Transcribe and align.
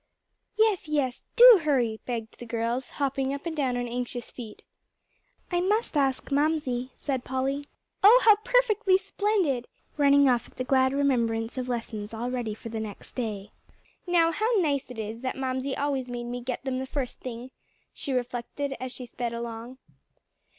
"Yes, 0.57 0.87
yes, 0.89 1.21
do 1.35 1.59
hurry," 1.61 1.99
begged 2.07 2.39
the 2.39 2.45
girls, 2.47 2.89
hopping 2.97 3.35
up 3.35 3.45
and 3.45 3.55
down 3.55 3.77
on 3.77 3.87
anxious 3.87 4.31
feet. 4.31 4.63
"I 5.51 5.61
must 5.61 5.95
ask 5.95 6.31
Mamsie," 6.31 6.89
said 6.95 7.23
Polly. 7.23 7.67
"Oh, 8.01 8.19
how 8.25 8.37
perfectly 8.37 8.97
splendid!" 8.97 9.67
running 9.97 10.27
off 10.27 10.49
with 10.49 10.59
a 10.59 10.63
glad 10.63 10.91
remembrance 10.91 11.55
of 11.55 11.69
lessons 11.69 12.15
all 12.15 12.31
ready 12.31 12.55
for 12.55 12.69
the 12.69 12.79
next 12.79 13.11
day. 13.13 13.51
"Now 14.07 14.31
how 14.31 14.49
nice 14.57 14.89
it 14.89 14.97
is 14.97 15.21
that 15.21 15.37
Mamsie 15.37 15.77
always 15.77 16.09
made 16.09 16.23
me 16.25 16.41
get 16.41 16.63
them 16.63 16.79
the 16.79 16.87
first 16.87 17.19
thing," 17.19 17.51
she 17.93 18.11
reflected 18.11 18.75
as 18.79 18.91
she 18.91 19.05
sped 19.05 19.33
along. 19.33 19.77